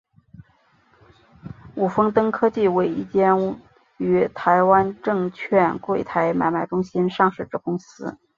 [1.75, 3.35] 伍丰科技为一间
[3.97, 8.17] 于台湾证券柜台买卖中心上市之公司。